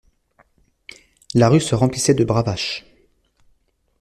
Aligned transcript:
La 1.35 1.47
rue 1.47 1.59
se 1.59 1.75
remplissait 1.75 2.15
de 2.15 2.23
bravaches. 2.23 2.85